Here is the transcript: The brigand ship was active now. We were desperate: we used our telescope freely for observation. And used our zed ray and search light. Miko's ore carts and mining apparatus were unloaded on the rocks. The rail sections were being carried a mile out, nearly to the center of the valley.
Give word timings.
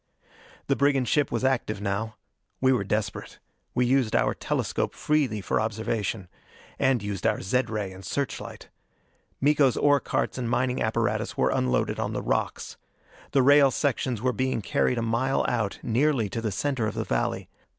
The 0.65 0.75
brigand 0.75 1.07
ship 1.07 1.31
was 1.31 1.43
active 1.43 1.79
now. 1.79 2.15
We 2.59 2.73
were 2.73 2.83
desperate: 2.83 3.37
we 3.75 3.85
used 3.85 4.15
our 4.15 4.33
telescope 4.33 4.95
freely 4.95 5.41
for 5.41 5.61
observation. 5.61 6.27
And 6.79 7.03
used 7.03 7.27
our 7.27 7.39
zed 7.39 7.69
ray 7.69 7.91
and 7.91 8.03
search 8.03 8.41
light. 8.41 8.69
Miko's 9.39 9.77
ore 9.77 9.99
carts 9.99 10.39
and 10.39 10.49
mining 10.49 10.81
apparatus 10.81 11.37
were 11.37 11.51
unloaded 11.51 11.99
on 11.99 12.13
the 12.13 12.23
rocks. 12.23 12.77
The 13.29 13.43
rail 13.43 13.69
sections 13.69 14.23
were 14.23 14.33
being 14.33 14.63
carried 14.63 14.97
a 14.97 15.03
mile 15.03 15.45
out, 15.47 15.77
nearly 15.83 16.29
to 16.29 16.41
the 16.41 16.51
center 16.51 16.87
of 16.87 16.95
the 16.95 17.03
valley. 17.03 17.47